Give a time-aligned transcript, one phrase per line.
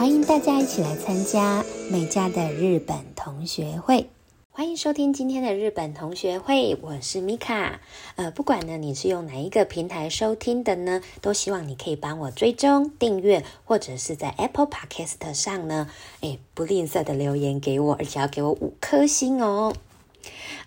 [0.00, 4.08] 欢迎大家一起来参加美嘉的日本同学会。
[4.50, 7.82] 欢迎收听今天的日本同学会，我是米卡。
[8.16, 15.90] 呃，不管呢你是用哪一个平台收听的呢，都希望你可以帮我追踪、订阅，或者是在 Apple Podcast 上呢，
[16.22, 19.74] 哎，不吝啬的留言给我，而且要给我五颗星哦。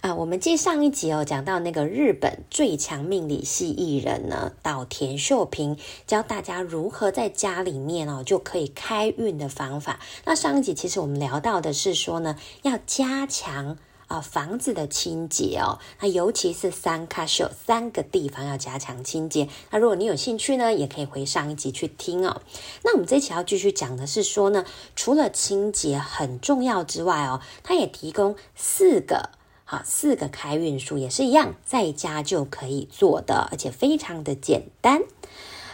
[0.03, 10.01] 啊，我们接上一集哦，讲到那个日本最强命理系艺人呢，岛田秀平教大家如何在家里面哦就可以开运的方法。
[10.25, 19.47] 那上一集其实我们聊到的是说呢，要加强啊房子的清洁哦，那尤其是三卡秀三个地方要加强清洁。
[19.71, 22.41] 那如果你有兴趣呢，也可以回上一集去听哦。
[22.83, 24.65] 那我们这期要继续讲的是说呢，
[24.97, 29.29] 除了清洁很重要之外哦，它也提供四个。
[29.65, 35.01] 好，四个开运数也是一样，在家就可以做的，而且非常的简单。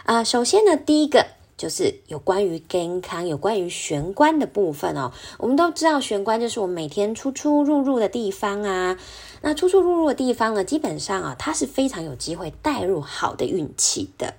[0.04, 5.12] 啊，首先呢，第一个就是有关于健康、有关于玄关的部分哦。
[5.38, 8.96] 我们都知道，玄关就是我们每天出出入入的地方啊。
[9.42, 14.34] 那出出入入的地方呢，基本上啊，它是非常有机会带入好的运气的。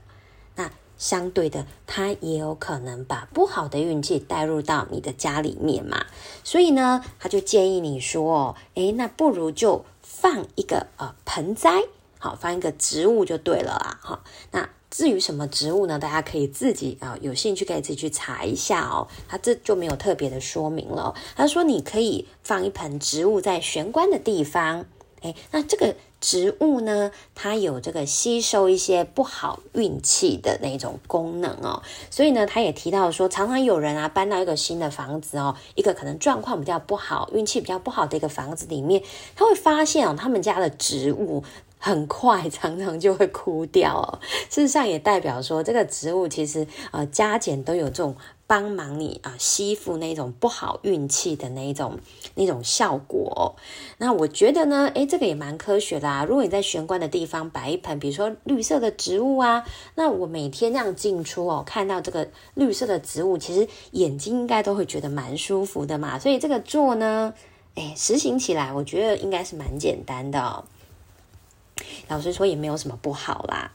[1.01, 6.05] 相对的，他也有可能把不好的运气带入到你的家里面嘛，
[6.43, 11.81] 所以呢，他就建议你说，诶，那不如就放一个呃盆栽，
[12.19, 14.23] 好，放一个植物就对了啊，哈。
[14.51, 15.97] 那至于什么植物呢？
[15.97, 19.07] 大家可以自己啊，有兴趣可以自己去查一下哦。
[19.27, 21.15] 他这就没有特别的说明了。
[21.35, 24.85] 他说你可以放一盆植物在玄关的地方，
[25.21, 25.95] 诶，那这个。
[26.21, 39.01] 植物呢，它有这个吸收一些不好运气的那种功能哦，所以呢，他也提到说，常常有人啊搬到一个新的房子哦，一个可能状况比较不好、运气比较不好的一个房子里面，
[39.35, 41.43] 他会发现哦，他们家的植物
[41.79, 44.19] 很快常常就会枯掉哦。
[44.49, 48.15] 事实上也代表说，这个植物其实呃加减都有这种。
[48.51, 51.99] 帮忙你啊吸附那种不好运气的那种
[52.35, 53.55] 那种效果，
[53.97, 56.25] 那我觉得呢，诶，这个也蛮科学的啊。
[56.25, 59.63] 如果你在玄关的地方摆一盆，比如说绿色的植物啊，
[59.95, 66.19] 那我每天这样进出哦，看到这个绿色的植物，其实眼睛应该都会觉得蛮舒服的嘛。
[66.19, 67.33] 所以这个做呢，
[67.75, 70.65] 诶，实行起来我觉得应该是蛮简单的。
[72.09, 73.71] 老实说也没有什么不好啦。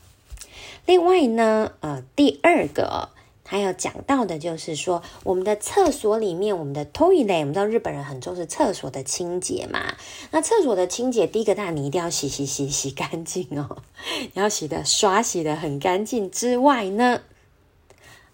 [0.84, 3.09] 另外呢，呃，第二个。
[3.49, 9.95] 他要讲到的就是说，我们的厕所里面，我们的 toilet，我们知道日本人很重视厕所的清洁嘛。
[10.33, 13.79] 那厕所的清洁，第一个，当然你一定要洗洗洗洗干净哦，
[14.21, 17.21] 你 要洗的刷洗的很干净之外呢，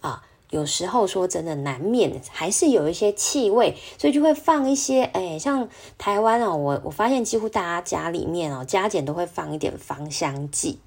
[0.00, 5.68] 啊，有时候说真的，难免还是有一些气味，所以就会放一些，哎，像
[5.98, 10.78] 台湾哦，我我发现几乎大家家里面哦，加减都会放一点芳香剂。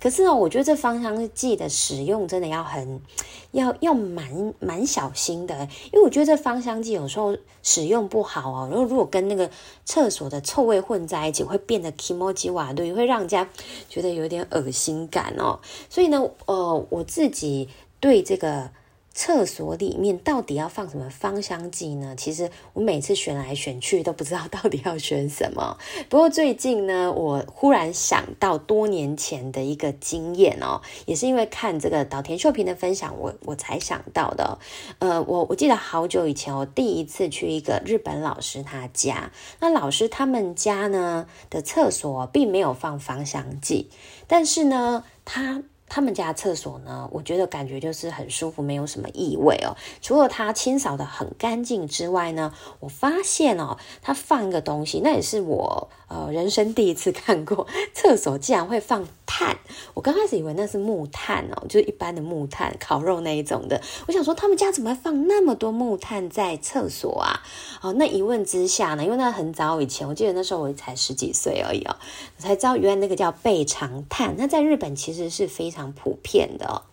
[0.00, 3.00] 可是呢，我觉得这芳香剂的使用真的要很
[3.52, 9.50] 要要蛮蛮小心的，因为我觉得这芳香剂有时候使用不好哦，然后如果跟那个
[9.84, 13.48] 厕所的臭味混在一起，会变得 kimoji 瓦对，会让人家
[13.88, 15.60] 觉得有点恶心感哦。
[15.88, 17.68] 所以呢，呃，我自己
[18.00, 18.70] 对这个。
[19.16, 22.14] 厕所里面到底要放什么芳香剂呢？
[22.18, 25.78] 其实我每次选来选去都不知道到底要选什么。
[26.10, 34.58] 不过最近呢，我忽然想到多年前的一个经验哦，也是因为看这个岛田秀平的分享，我我才想到的。
[34.98, 43.88] 呃，我我记得好久以前，我第一次去一个日本老师他家，那老师他们家呢的厕所并没有放芳香剂，
[44.26, 45.62] 但是呢，他。
[45.88, 49.76] 他们家厕所呢，我觉得感觉就是很舒服，没有什么异味哦。
[50.02, 59.56] 除了它清扫的很干净之外呢，我发现哦，它放一个东西，那也是我呃人生第一次看过，厕所竟然会放炭。
[59.94, 63.80] 我刚开始以为那是木炭哦，就是一般的木炭，烤肉那一种的。
[64.08, 67.40] 我想说，他们家怎么会放那么多木炭在厕所啊？
[67.80, 71.94] 哦，那一问之下呢，因为那很早以前，我记得那时候我才十几岁而已哦，
[72.38, 74.34] 我才知道原来那个叫备长炭。
[74.36, 75.75] 那在日本其实是非常。
[75.76, 76.84] 常普遍的，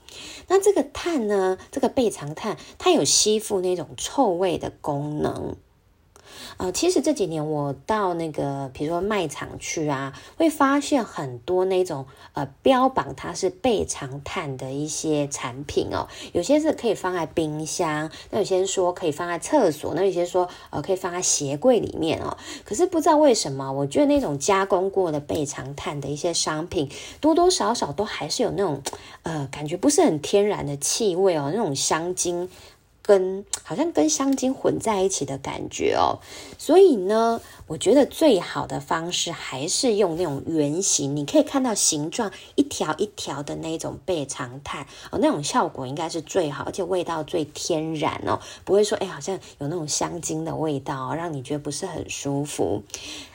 [0.50, 1.58] 那这个碳呢？
[1.72, 5.56] 这个备长炭，它有吸附那种臭味的功能。
[6.58, 16.08] 呃，其实这几年我到那个，比如说卖场去啊，会发现很多那种呃标榜它是倍长碳的一些产品哦。
[16.32, 22.38] 有些是可以放在冰箱，那有些说可以放在厕所，那有些说呃可以放在鞋柜里面哦。
[22.64, 26.90] 可是不知道为什么，我觉得那种加工过的倍长碳的一些商品，
[27.20, 28.82] 多多少少都还是有那种
[29.24, 32.50] 呃感觉不是很天然的气味哦，那种香精。
[33.04, 36.18] 跟好像跟香精混在一起的感觉哦，
[36.58, 52.84] 所以呢，我觉得最好的方式还是用那种圆形，你可以看到形状一条一条的那种倍长炭哦，那种效果应该是最好，而且味道最天然哦，不会说哎好像有那种香精的味道，让你觉得不是很舒服。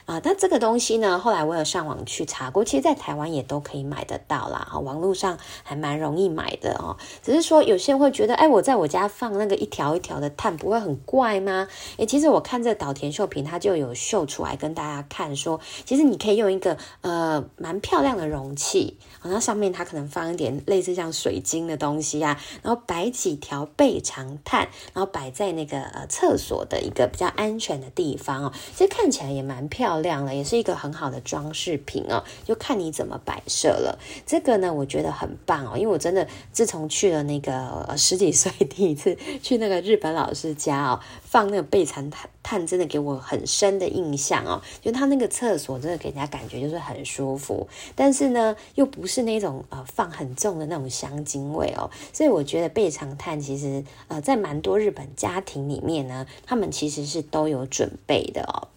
[0.05, 1.19] 啊，那这个东西呢？
[1.19, 4.67] 后来我有上网去查过，其实，在台湾也都可以买得到啦。
[4.81, 6.97] 网络上还蛮容易买的哦。
[7.21, 11.67] 只是说，有些人会觉得，哎，我在我家放那个一条一条的炭，不会很怪吗？
[11.99, 24.61] 哎，其实我看这岛田秀平，他就有秀出来跟大家看，说，其实你可以用一个呃蛮漂亮的容器，然后上面它可能放一点类似像水晶的东西啊，然后摆几条倍长炭，
[24.93, 28.53] 然后摆在那个呃厕所的一个比较安全的地方哦。
[28.73, 29.99] 其实看起来也蛮漂。
[29.99, 33.99] 亮了，也是一个很好的装饰品哦，就看你怎么摆设了。
[34.25, 44.59] 这个呢，我觉得很棒哦，因为我真的自从去了那个十几岁第一次去那个日本老师家哦，放那个备长炭炭，真的给我很深的印象哦。
[44.81, 51.91] 就他那个厕所真的给人家感觉就是很舒服，但是呢，又不是那种呃放很重的那种香精味哦。
[52.11, 58.67] 所以我觉得备长炭其实呃在蛮多日本家庭里面呢，他们其实是都有准备的哦。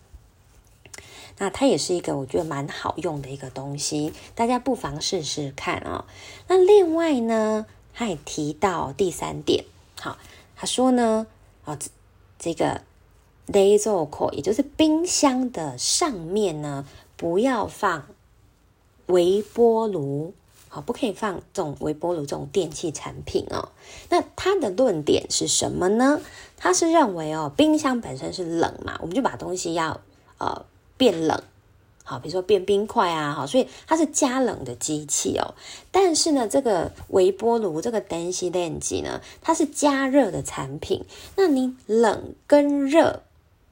[1.38, 6.04] 那它也是一个我觉得蛮好用的一个东西，大家不妨试试看啊。
[6.46, 7.64] 那另外呢，
[7.94, 9.64] 他也提到第三点，
[9.98, 10.18] 好，
[10.54, 11.26] 他说呢，
[11.64, 11.78] 啊，
[12.38, 12.82] 这个
[13.46, 16.86] 冷蔵库，也就是冰箱的上面呢，
[17.16, 18.06] 不要放
[19.06, 20.34] 微波炉，
[20.68, 23.70] 好，不可以放这种微波炉这种电器产品哦。
[24.08, 26.20] 那他的论点是什么呢？
[26.56, 30.00] 他是认为哦，冰箱本身是冷嘛，我们就把东西要
[30.38, 30.64] 呃。
[30.98, 31.42] 变冷，
[32.04, 35.54] 好，比如说变冰块啊，好，所以它是加冷的机器哦。
[35.90, 41.04] 但是呢，这个微波炉这个电子电机呢，它是加热的产品。
[41.34, 43.22] 那你冷跟热。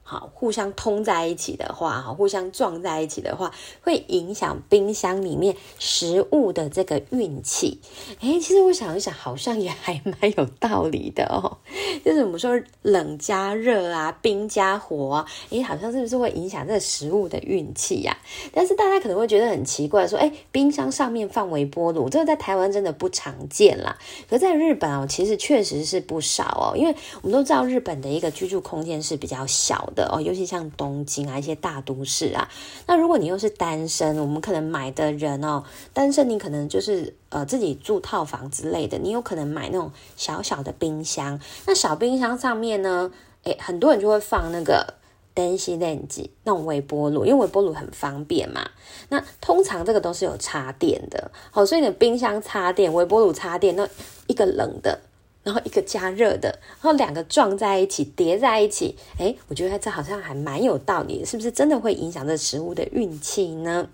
[0.02, 3.52] 好，互相通在一起的话，哈，互相撞在一起的话，
[3.82, 7.80] 会影响冰箱里面食物的这个运气。
[8.20, 11.58] 哎，其实我想一想，好像也还蛮有道理的哦。
[12.04, 18.16] 就是我们说冷加热啊，冰加火啊，哎，好像是不是会影响这个食物的运气呀？
[18.52, 23.96] 但是大家可能会觉得很奇怪，说，哎，冰箱上面放微波炉，这个在台湾真的不常见啦。
[24.28, 26.92] 可在日本哦，其实确实是不少哦，因为
[27.22, 30.08] 我们都知道日本的一个居住空间是比较小的。
[30.12, 32.48] 哦，尤其像东京啊，一些大都市啊，
[32.86, 41.40] 那如果你又是单身，我们可能买的人哦，单身你可能就是呃自己住套房之类的，你有可能买那种小小的冰箱。
[41.66, 43.10] 那小冰箱上面呢，
[43.44, 44.94] 诶，很多人就会放那个
[45.34, 48.68] 电子冷机，那种微波炉，因为微波炉很方便嘛。
[49.08, 53.88] 那通常这个都是有插电的，好，所以你冰箱插电，微波炉插电，那
[54.26, 55.00] 一个冷的。
[55.42, 63.88] 然后一个加热的，然后两个撞在一起叠在一起，哎，我觉得这好像还蛮有道理，是不是真的会影响这食物的运气呢？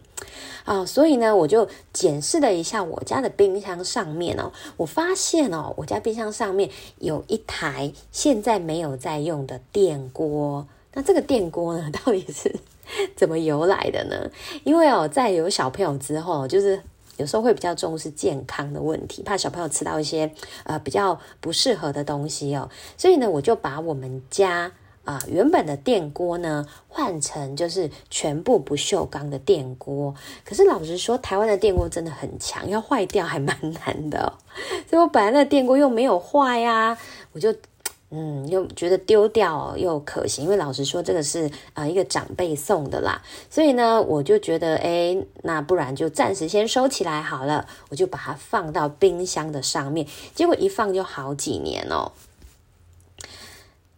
[0.64, 10.66] 啊，所以呢，我就检视了一下我家的冰箱上面哦，我发现哦，我家冰箱上面有一台现在没有在用的电锅。
[10.94, 12.52] 那这个电锅呢， 到底是
[13.14, 14.31] 怎么由来的呢？
[14.64, 16.82] 因为哦，在有小朋友之后，就是。
[17.16, 20.30] 有时候会比较重视健康的问题，怕小朋友吃到一些
[20.64, 24.72] 呃比较不适合的东西哦，所以呢，我就把我们家
[25.04, 30.14] 啊原本的电锅呢换成就是全部不锈钢的电锅。
[30.44, 34.32] 可是老实说，台湾的电锅真的很强，要坏掉还蛮难的。
[34.88, 36.96] 所以我本来那电锅又没有坏呀，
[37.32, 37.54] 我就。
[38.10, 43.20] 嗯，又觉得丢掉又可行，因为老实说，这个是啊一个长辈送的啦，
[43.50, 52.12] 所以呢，我就觉得，哎，那不然就暂时先收起来好了，我就把它放到冰箱的上面，结果一放就好几年哦。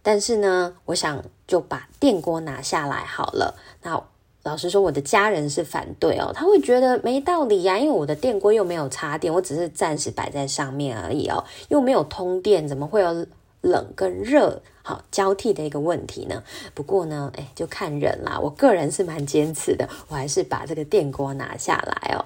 [0.02, 3.56] 但是呢，我想就把电锅拿下来好了。
[3.82, 4.02] 那
[4.42, 13.26] 老实说，我的家人是反对哦，他会觉得没道理呀，因为我的电锅又没有插电，我只是暂时摆在上面而已哦，又没有通电，怎么会有？
[13.60, 16.42] 冷跟热好交替的一个问题呢，
[16.74, 18.38] 不过呢，哎，就看人啦。
[18.40, 22.24] 我个人是蛮坚持的，我还是把这个电锅拿下来哦。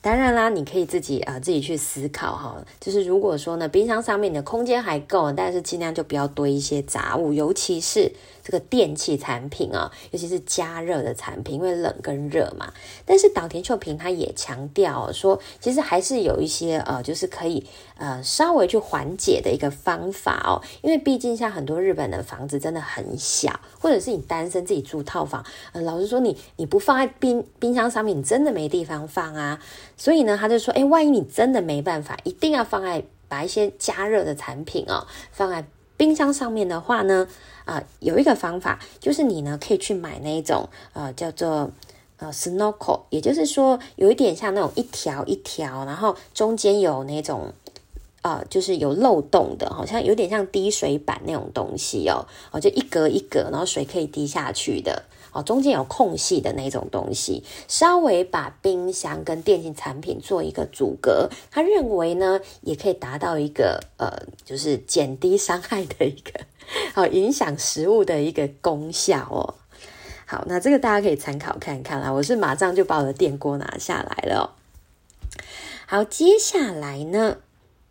[0.00, 2.64] 当然啦，你可以自己啊自己去思考哈。
[2.78, 8.12] 就是如果说呢，冰箱上面的空间还够，但是尽量就不要堆一些杂物，尤其是。
[8.46, 12.72] 这个电器产品啊，尤其是加热的产品，因为冷跟热嘛。
[13.04, 17.66] 但是岛田秀平他也强调说，其实还是有一些呃，就是可以
[17.98, 20.62] 呃稍微去缓解的一个方法哦。
[20.80, 29.60] 因为毕竟像很多日本的房子真的很小，或者是你单身自己住套房，呃，老实说你你不放在冰冰箱上面，你真的没地方放啊。
[29.96, 37.26] 所以呢，他就说，哎，万一你真的没办法，一定要放在把一些加热的产品哦放在冰箱上面的话呢，
[37.66, 41.70] 啊，有一个方法就是你呢可以去买那种呃叫做
[42.16, 47.52] 呃 snorkel，也就是说有一点像那种一条一条，然后中间有那种。
[48.22, 64.10] 啊，就是有漏洞的，好像有点像滴水板那种东西哦，哦，就一格一格，然后水可以滴下去的，哦，中间有空隙的那种东西，稍微把冰箱跟电信产品做一个阻隔，他认为呢，也可以达到一个呃，
[64.44, 66.32] 就是减低伤害的一个，
[66.94, 69.54] 好影响食物的一个功效哦。
[70.26, 72.12] 好，那这个大家可以参考看看啦。
[72.12, 74.56] 我是马上就把我的电锅拿下来了。
[75.86, 77.38] 好，接下来呢？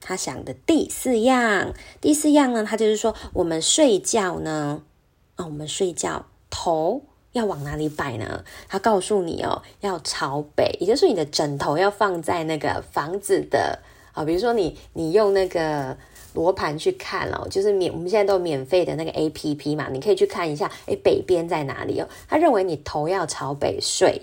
[0.01, 4.83] 他想的第四样，第四样呢，他就是说，我们睡觉呢，
[5.35, 7.01] 啊，我们睡觉头
[7.31, 8.43] 要往哪里摆呢？
[8.67, 13.79] 他告诉你哦，要朝北，也就是你的枕头要放在那个房子的
[14.13, 15.97] 啊，比如说你你用那个
[16.35, 22.07] 罗盘去看哦，就是免我们现在都免费的那个 A P P 嘛，你可以去看一下，诶，北边在哪里哦？
[22.27, 24.21] 他认为你头要朝北睡。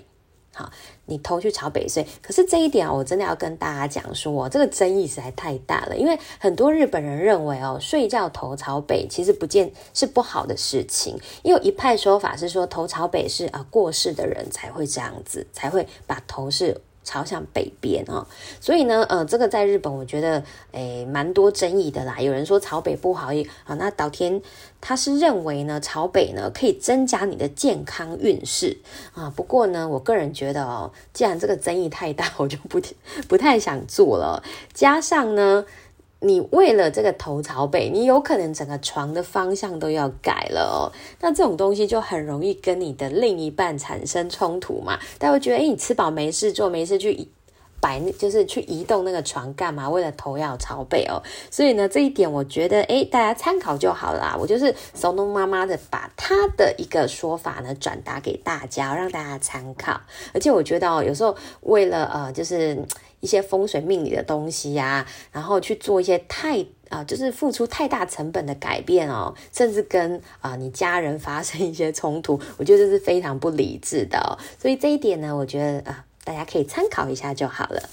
[0.55, 0.71] 好，
[1.07, 5.97] 你头去朝北睡，可是这一点我真的要跟大家讲说，这个争议实在太大了。
[5.97, 11.17] 因为很多日本人认为哦，睡觉头朝北其实不见是不好的事情。
[11.41, 16.79] 因为一派说法是说，头朝北是啊过世的人才会这样子，才会把头是。
[17.03, 18.25] 朝向北边哦，
[18.59, 22.19] 所以呢，呃，这个在日本我觉得诶蛮多争议的啦。
[22.19, 23.29] 有人说朝北不好，
[23.65, 24.41] 啊，那岛田
[24.79, 28.77] 他是认为呢，朝北呢可以增加你的健康运势
[29.13, 29.31] 啊。
[29.35, 32.81] 不过呢，我个人觉得哦，既然这个争议太大， 我就不
[33.27, 34.43] 不太想做了。
[34.73, 35.65] 加上呢。
[36.25, 40.87] 你为了这个头朝北，你有可能整个床的方向都要改了哦。
[41.19, 44.97] 那这种东西就很容易跟你的另一半产生冲突嘛。
[45.19, 47.27] 大家会觉得，哎，你吃饱没事做，没事去
[47.81, 49.89] 摆，就是去移动那个床干嘛？
[49.89, 51.21] 为了头要朝北哦。
[51.51, 54.37] 所以呢，这一点我觉得，哎，大家参考就好啦。
[54.39, 59.99] 我就是怂东妈妈的，把她的一个说法呢转达给大家，让大家参考。
[60.33, 62.77] 而且我觉得哦，有时候为了呃，就是。
[63.23, 74.37] 一些风水命理的东西呀，然后去做一些太啊，就是付出太大成本的改变哦，甚至跟啊你家人发生一些冲突， 我觉得这是非常不理智的。
[74.59, 77.89] 所以这一点呢，我觉得啊，大家可以参考一下就好了。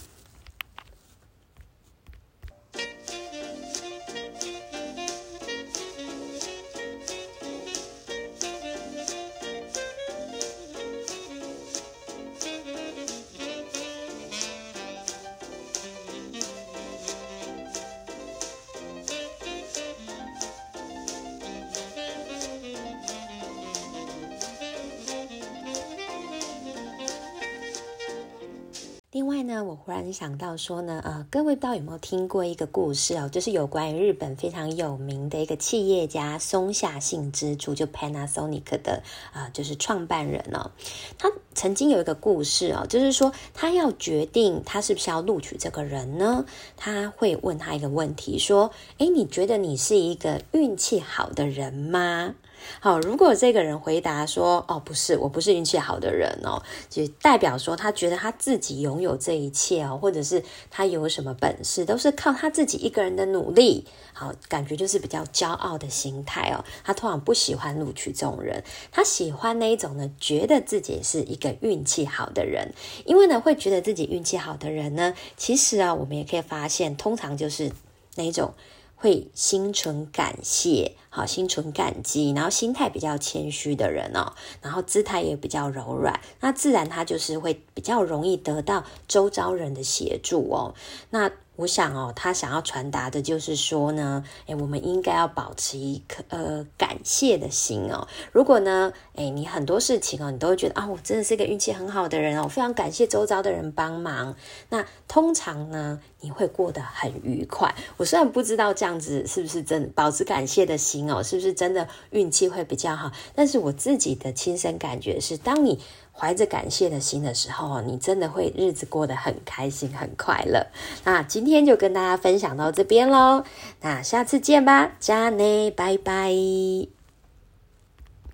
[29.51, 39.03] 呢，我忽然想到说呢，呃，各位不知道有没有听过一个故事哦，就是有关于日本非常有名的一个企业家松下幸之助，就 Panasonic 的
[39.33, 40.71] 啊，就是创办人哦。
[41.19, 46.45] 他曾经有一个故事哦，就是说他要决定他是不是要录取这个人呢，
[46.77, 52.37] 他会问他一个问题，说：“诶，你觉得你是一个运气好的人吗？”
[52.81, 63.87] 好，如果这个人回答说：“哦，不是，我不是运气好的人哦。”就代表说他觉得他自己拥有这一切哦，或者是他有什么本事，都是靠他自己一个人的努力。
[64.13, 66.65] 好，感觉就是比较骄傲的心态哦。
[66.85, 72.73] 他通常不喜欢录取这种人，他喜欢那一种呢，觉得自己是一个运气好的人。
[73.05, 77.73] 因为呢，会觉得自己运气好的人呢，其实啊，我们也可以发现，通常就是
[78.17, 78.55] 那一种。
[79.01, 90.75] 会心存感谢，好，心存感激，然后心态比较谦虚的人哦，然后姿态也比较柔软，那自然他就是会比较容易得到周遭人的协助哦，
[91.11, 91.31] 那。
[91.61, 98.09] 我想哦，他想要传达的就是说呢，诶，我们应该要保持一颗呃感谢的心哦。
[98.33, 104.35] 如果呢，诶，你很多事情哦，你都会觉得啊，我真的是一个运气很好的人哦，非常感谢周遭的人帮忙。
[104.71, 107.75] 那通常呢，你会过得很愉快。
[107.99, 115.79] 我虽然不知道这样子是不是真保持感谢的心哦，是不是真的运气会比较好，但是我自己的亲身感觉是，当你。
[116.13, 120.67] 怀着感谢的心的时候，你真的会日子过得很开心、很快乐。
[121.05, 123.45] 那今天就跟大家分享到这边喽，
[123.81, 127.00] 那下次见吧，加内，拜拜。